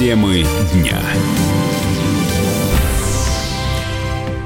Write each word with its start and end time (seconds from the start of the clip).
Темы 0.00 0.46
дня. 0.72 0.98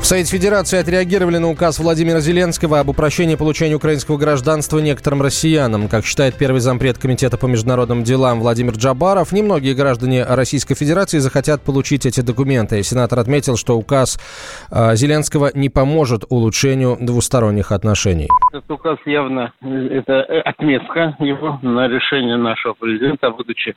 В 0.04 0.06
Совете 0.06 0.36
Федерации 0.36 0.78
отреагировали 0.78 1.38
на 1.38 1.48
указ 1.48 1.78
Владимира 1.78 2.20
Зеленского 2.20 2.80
об 2.80 2.90
упрощении 2.90 3.36
получения 3.36 3.74
украинского 3.74 4.18
гражданства 4.18 4.78
некоторым 4.78 5.22
россиянам. 5.22 5.88
Как 5.88 6.04
считает 6.04 6.36
первый 6.36 6.60
зампред 6.60 6.98
Комитета 6.98 7.38
по 7.38 7.46
международным 7.46 8.04
делам 8.04 8.40
Владимир 8.40 8.74
Джабаров, 8.74 9.32
немногие 9.32 9.74
граждане 9.74 10.22
Российской 10.28 10.74
Федерации 10.74 11.20
захотят 11.20 11.62
получить 11.62 12.04
эти 12.04 12.20
документы. 12.20 12.82
Сенатор 12.82 13.18
отметил, 13.18 13.56
что 13.56 13.78
указ 13.78 14.18
э, 14.70 14.94
Зеленского 14.94 15.48
не 15.54 15.70
поможет 15.70 16.24
улучшению 16.28 16.98
двусторонних 17.00 17.72
отношений. 17.72 18.28
Этот 18.52 18.70
указ 18.70 18.98
явно 19.06 19.54
э, 19.62 19.68
это 19.90 20.20
отметка 20.44 21.16
его 21.18 21.58
на 21.62 21.88
решение 21.88 22.36
нашего 22.36 22.74
президента, 22.74 23.30
будучи 23.30 23.74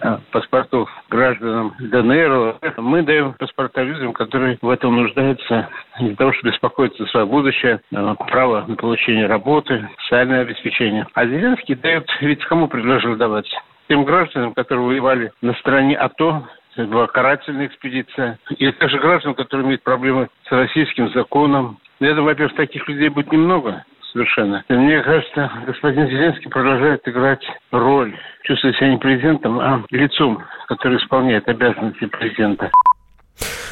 э, 0.00 0.18
паспортов 0.32 0.88
гражданам 1.10 1.74
ДНР. 1.78 2.56
Мы 2.78 3.02
даем 3.02 3.34
паспорта 3.34 3.82
людям, 3.82 4.14
которые 4.14 4.56
в 4.62 4.70
этом 4.70 4.96
нуждаются 4.96 5.49
беспокоиться 5.50 5.68
для 5.98 6.16
того, 6.16 6.32
чтобы 6.32 6.50
беспокоиться 6.50 7.04
за 7.04 7.10
свое 7.10 7.26
будущее, 7.26 7.80
э, 7.92 8.14
право 8.28 8.64
на 8.66 8.76
получение 8.76 9.26
работы, 9.26 9.88
социальное 10.04 10.42
обеспечение. 10.42 11.06
А 11.14 11.26
Зеленский 11.26 11.74
дает, 11.74 12.06
ведь 12.20 12.44
кому 12.44 12.68
предложил 12.68 13.16
давать? 13.16 13.50
Тем 13.88 14.04
гражданам, 14.04 14.54
которые 14.54 14.86
воевали 14.86 15.32
на 15.42 15.52
стороне 15.54 15.96
АТО, 15.96 16.46
это 16.76 16.86
была 16.86 17.06
карательная 17.08 17.66
экспедиция, 17.66 18.38
и 18.56 18.70
также 18.72 18.98
гражданам, 18.98 19.34
которые 19.34 19.66
имеют 19.66 19.82
проблемы 19.82 20.28
с 20.48 20.52
российским 20.52 21.10
законом. 21.10 21.78
Я 21.98 22.10
думаю, 22.10 22.32
во-первых, 22.32 22.56
таких 22.56 22.86
людей 22.88 23.08
будет 23.08 23.32
немного, 23.32 23.84
совершенно. 24.12 24.64
И 24.68 24.72
мне 24.72 25.02
кажется, 25.02 25.50
господин 25.66 26.06
Зеленский 26.06 26.48
продолжает 26.48 27.06
играть 27.08 27.44
роль, 27.72 28.16
чувствует 28.44 28.76
себя 28.76 28.90
не 28.90 28.98
президентом, 28.98 29.58
а 29.58 29.82
лицом, 29.90 30.42
который 30.68 30.98
исполняет 30.98 31.48
обязанности 31.48 32.06
президента. 32.06 32.70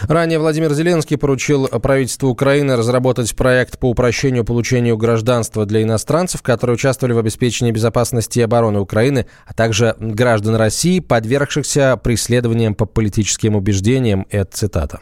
Ранее 0.03 0.39
Владимир 0.39 0.73
Зеленский 0.73 1.19
поручил 1.19 1.67
правительству 1.67 2.29
Украины 2.29 2.77
разработать 2.77 3.35
проект 3.35 3.79
по 3.79 3.91
упрощению 3.91 4.45
получения 4.45 4.97
гражданства 4.97 5.67
для 5.67 5.83
иностранцев, 5.83 6.43
которые 6.43 6.75
участвовали 6.75 7.15
в 7.15 7.19
обеспечении 7.19 7.73
безопасности 7.73 8.39
и 8.39 8.43
обороны 8.43 8.81
Украины, 8.81 9.27
а 9.47 9.55
также 9.55 9.95
граждан 9.99 10.57
России, 10.57 11.01
подвергшихся 11.01 11.99
преследованиям 12.03 12.75
по 12.75 12.87
политическим 12.87 13.57
убеждениям. 13.57 14.27
Это 14.31 14.57
цитата. 14.57 15.01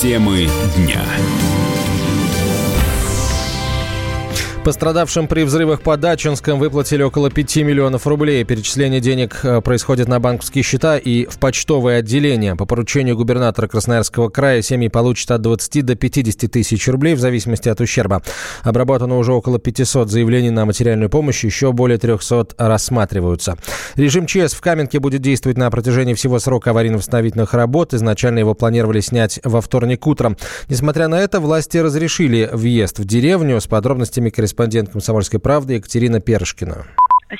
Темы 0.00 0.48
дня. 0.76 1.02
Пострадавшим 4.66 5.28
при 5.28 5.44
взрывах 5.44 5.80
по 5.80 5.96
Дачинском 5.96 6.58
выплатили 6.58 7.00
около 7.04 7.30
5 7.30 7.58
миллионов 7.58 8.04
рублей. 8.08 8.42
Перечисление 8.42 8.98
денег 8.98 9.38
э, 9.44 9.60
происходит 9.60 10.08
на 10.08 10.18
банковские 10.18 10.64
счета 10.64 10.98
и 10.98 11.24
в 11.26 11.38
почтовые 11.38 11.98
отделения. 11.98 12.56
По 12.56 12.66
поручению 12.66 13.16
губернатора 13.16 13.68
Красноярского 13.68 14.28
края 14.28 14.62
семьи 14.62 14.88
получат 14.88 15.30
от 15.30 15.42
20 15.42 15.86
до 15.86 15.94
50 15.94 16.50
тысяч 16.50 16.88
рублей 16.88 17.14
в 17.14 17.20
зависимости 17.20 17.68
от 17.68 17.80
ущерба. 17.80 18.22
Обработано 18.64 19.18
уже 19.18 19.32
около 19.34 19.60
500 19.60 20.10
заявлений 20.10 20.50
на 20.50 20.64
материальную 20.64 21.10
помощь, 21.10 21.44
еще 21.44 21.70
более 21.70 21.98
300 21.98 22.56
рассматриваются. 22.58 23.56
Режим 23.94 24.26
ЧС 24.26 24.54
в 24.54 24.60
Каменке 24.60 24.98
будет 24.98 25.22
действовать 25.22 25.58
на 25.58 25.70
протяжении 25.70 26.14
всего 26.14 26.40
срока 26.40 26.70
аварийно-восстановительных 26.70 27.54
работ. 27.54 27.94
Изначально 27.94 28.40
его 28.40 28.54
планировали 28.54 28.98
снять 28.98 29.38
во 29.44 29.60
вторник 29.60 30.04
утром. 30.08 30.36
Несмотря 30.68 31.06
на 31.06 31.20
это, 31.20 31.38
власти 31.38 31.78
разрешили 31.78 32.50
въезд 32.52 32.98
в 32.98 33.04
деревню 33.04 33.60
с 33.60 33.68
подробностями 33.68 34.30
корреспондента 34.30 34.55
корреспондент 34.56 34.90
«Комсомольской 34.90 35.38
правды» 35.38 35.74
Екатерина 35.74 36.20
Першкина. 36.20 36.86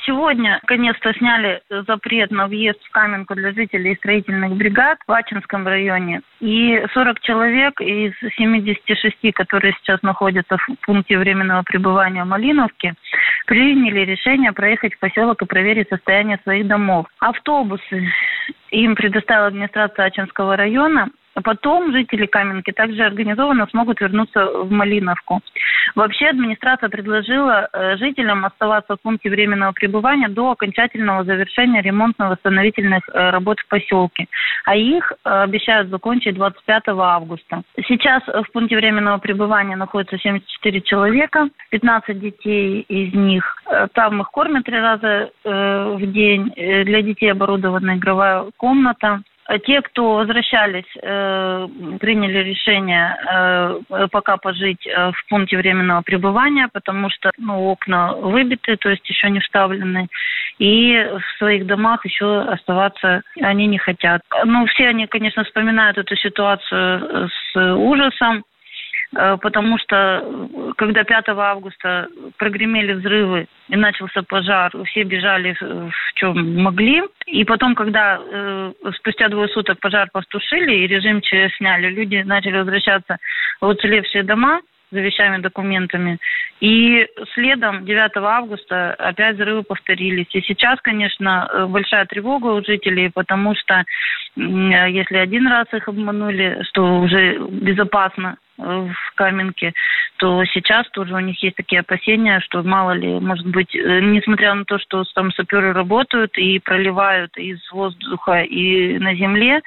Сегодня, 0.05 0.59
наконец-то, 0.63 1.13
сняли 1.13 1.61
запрет 1.87 2.29
на 2.29 2.47
въезд 2.47 2.79
в 2.83 2.91
Каменку 2.91 3.35
для 3.35 3.53
жителей 3.53 3.95
строительных 3.95 4.51
бригад 4.57 4.99
в 5.07 5.11
Ачинском 5.11 5.65
районе. 5.65 6.21
И 6.41 6.83
40 6.93 7.19
человек 7.21 7.79
из 7.79 8.11
76, 8.37 9.33
которые 9.33 9.73
сейчас 9.79 10.01
находятся 10.03 10.57
в 10.57 10.67
пункте 10.85 11.17
временного 11.17 11.63
пребывания 11.63 12.25
в 12.25 12.27
Малиновке, 12.27 12.95
приняли 13.47 14.01
решение 14.01 14.51
проехать 14.51 14.93
в 14.93 14.99
поселок 14.99 15.41
и 15.41 15.45
проверить 15.45 15.87
состояние 15.89 16.37
своих 16.43 16.67
домов. 16.67 17.07
Автобусы 17.19 18.11
им 18.71 18.95
предоставила 18.95 19.47
администрация 19.47 20.05
Ачинского 20.05 20.57
района. 20.57 21.09
А 21.37 21.41
потом 21.43 21.91
жители 21.91 22.25
Каменки 22.25 22.71
также 22.71 23.03
организованно 23.03 23.67
смогут 23.67 24.01
вернуться 24.01 24.43
в 24.43 24.71
Малиновку. 24.71 25.39
Вообще 25.93 26.29
администрация 26.29 26.89
предложила 26.89 27.69
э, 27.71 27.95
жителям 27.97 28.43
оставаться 28.43 28.95
в 28.95 29.01
пункте 29.01 29.29
временного 29.29 29.71
пребывания 29.71 30.29
до 30.29 30.49
окончательного 30.49 31.25
завершения 31.25 31.83
ремонтно-восстановительных 31.83 33.01
э, 33.13 33.29
работ 33.29 33.59
в 33.59 33.67
поселке. 33.67 34.25
А 34.65 34.75
их 34.75 35.11
э, 35.11 35.29
обещают 35.29 35.89
закончить 35.89 36.33
25 36.33 36.83
августа. 36.87 37.61
Сейчас 37.87 38.23
в 38.25 38.51
пункте 38.51 38.75
временного 38.75 39.19
пребывания 39.19 39.75
находится 39.75 40.17
74 40.17 40.81
человека, 40.81 41.49
15 41.69 42.19
детей 42.19 42.81
из 42.81 43.13
них. 43.13 43.61
Там 43.93 44.21
их 44.21 44.31
кормят 44.31 44.65
три 44.65 44.79
раза 44.79 45.29
в 45.43 45.99
день. 46.11 46.51
Для 46.55 47.01
детей 47.03 47.31
оборудована 47.31 47.95
игровая 47.95 48.45
комната. 48.57 49.21
Те, 49.65 49.81
кто 49.81 50.15
возвращались, 50.15 50.91
э, 51.01 51.67
приняли 52.01 52.39
решение 52.39 53.15
э, 53.89 54.07
пока 54.11 54.35
пожить 54.35 54.85
э, 54.85 55.11
в 55.11 55.29
пункте 55.29 55.57
временного 55.57 56.01
пребывания, 56.01 56.67
потому 56.73 57.09
что 57.09 57.31
ну, 57.37 57.69
окна 57.69 58.13
выбиты, 58.13 58.75
то 58.75 58.89
есть 58.89 59.07
еще 59.09 59.29
не 59.29 59.39
вставлены, 59.39 60.09
и 60.59 60.97
в 60.97 61.37
своих 61.37 61.65
домах 61.65 62.03
еще 62.05 62.41
оставаться 62.41 63.21
они 63.41 63.67
не 63.67 63.77
хотят. 63.77 64.21
Ну, 64.43 64.65
все 64.65 64.89
они, 64.89 65.07
конечно, 65.07 65.45
вспоминают 65.45 65.97
эту 65.97 66.17
ситуацию 66.17 67.29
с 67.29 67.55
ужасом, 67.55 68.43
потому 69.13 69.77
что 69.77 70.21
э, 70.23 70.71
когда 70.77 71.03
5 71.03 71.29
августа 71.29 72.07
прогремели 72.37 72.93
взрывы 72.93 73.47
и 73.69 73.75
начался 73.75 74.21
пожар, 74.23 74.71
все 74.85 75.03
бежали 75.03 75.55
в 75.59 76.13
чем 76.15 76.61
могли. 76.61 77.03
И 77.25 77.43
потом, 77.45 77.75
когда 77.75 78.19
э, 78.19 78.73
спустя 78.97 79.29
двое 79.29 79.47
суток 79.49 79.79
пожар 79.79 80.09
потушили 80.11 80.75
и 80.75 80.87
режим 80.87 81.21
ЧС 81.21 81.55
сняли, 81.57 81.89
люди 81.89 82.23
начали 82.25 82.57
возвращаться 82.57 83.17
в 83.61 83.67
уцелевшие 83.67 84.23
дома 84.23 84.61
за 84.91 84.99
вещами, 84.99 85.41
документами. 85.41 86.17
И 86.59 87.07
следом 87.33 87.85
9 87.85 88.11
августа 88.17 88.93
опять 88.93 89.35
взрывы 89.35 89.63
повторились. 89.63 90.33
И 90.33 90.41
сейчас, 90.41 90.79
конечно, 90.81 91.67
большая 91.69 92.05
тревога 92.05 92.47
у 92.47 92.63
жителей, 92.63 93.09
потому 93.13 93.55
что 93.55 93.83
если 94.35 95.17
один 95.17 95.47
раз 95.47 95.67
их 95.73 95.87
обманули, 95.87 96.63
что 96.63 96.99
уже 96.99 97.37
безопасно, 97.37 98.37
в 98.57 98.95
Каменке, 99.15 99.73
то 100.17 100.43
сейчас 100.45 100.89
тоже 100.89 101.13
у 101.13 101.19
них 101.19 101.41
есть 101.43 101.55
такие 101.55 101.81
опасения, 101.81 102.39
что 102.41 102.63
мало 102.63 102.91
ли, 102.91 103.19
может 103.19 103.45
быть, 103.45 103.75
э, 103.75 103.99
несмотря 103.99 104.55
на 104.55 104.65
то, 104.65 104.79
что 104.79 105.03
там 105.13 105.31
саперы 105.31 105.73
работают 105.73 106.37
и 106.37 106.59
проливают 106.59 107.37
из 107.37 107.59
воздуха 107.71 108.41
и 108.41 108.97
на 108.97 109.15
земле 109.15 109.61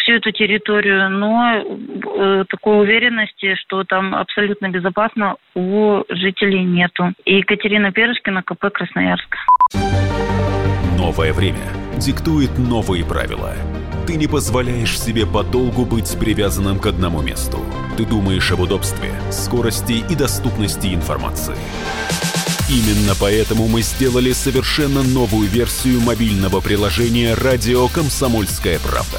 всю 0.00 0.14
эту 0.14 0.32
территорию, 0.32 1.10
но 1.10 1.54
э, 1.54 2.44
такой 2.48 2.80
уверенности, 2.80 3.54
что 3.56 3.84
там 3.84 4.14
абсолютно 4.14 4.68
безопасно, 4.68 5.36
у 5.54 6.02
жителей 6.08 6.64
нету. 6.64 7.12
И 7.24 7.36
Екатерина 7.36 7.92
Перышкина, 7.92 8.42
КП 8.42 8.72
Красноярск. 8.72 9.36
Новое 10.98 11.32
время 11.32 11.66
диктует 11.98 12.58
новые 12.58 13.04
правила– 13.04 13.54
ты 14.10 14.16
не 14.16 14.26
позволяешь 14.26 14.98
себе 14.98 15.24
подолгу 15.24 15.84
быть 15.84 16.18
привязанным 16.18 16.80
к 16.80 16.86
одному 16.86 17.22
месту. 17.22 17.60
Ты 17.96 18.04
думаешь 18.04 18.50
об 18.50 18.58
удобстве, 18.58 19.12
скорости 19.30 20.04
и 20.10 20.16
доступности 20.16 20.92
информации. 20.92 21.54
Именно 22.68 23.14
поэтому 23.20 23.68
мы 23.68 23.82
сделали 23.82 24.32
совершенно 24.32 25.04
новую 25.04 25.48
версию 25.48 26.00
мобильного 26.00 26.60
приложения 26.60 27.34
«Радио 27.34 27.86
Комсомольская 27.86 28.80
правда». 28.80 29.18